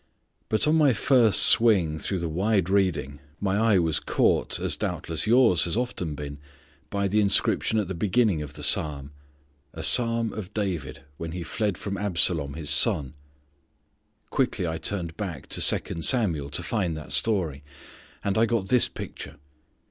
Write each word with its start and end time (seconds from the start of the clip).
But 0.49 0.67
on 0.67 0.77
my 0.77 0.93
first 0.93 1.43
swing 1.43 1.99
through 1.99 2.17
of 2.17 2.21
the 2.21 2.27
wide 2.27 2.71
reading, 2.71 3.19
my 3.39 3.55
eye 3.55 3.77
was 3.77 3.99
caught, 3.99 4.59
as 4.59 4.75
doubtless 4.75 5.27
yours 5.27 5.65
has 5.65 5.77
often 5.77 6.15
been, 6.15 6.39
by 6.89 7.07
the 7.07 7.19
inscription 7.19 7.77
at 7.77 7.87
the 7.87 7.93
beginning 7.93 8.41
of 8.41 8.55
the 8.55 8.63
psalm: 8.63 9.11
"A 9.75 9.83
psalm 9.83 10.33
of 10.33 10.55
David, 10.55 11.03
when 11.17 11.33
he 11.33 11.43
fled 11.43 11.77
from 11.77 11.97
Absalom 11.97 12.55
his 12.55 12.71
son." 12.71 13.13
Quickly 14.31 14.65
I 14.65 14.79
turned 14.79 15.15
back 15.17 15.45
to 15.49 15.61
Second 15.61 16.03
Samuel 16.03 16.49
to 16.49 16.63
find 16.63 16.97
that 16.97 17.11
story. 17.11 17.63
And 18.23 18.39
I 18.39 18.47
got 18.47 18.69
this 18.69 18.87
picture. 18.87 19.35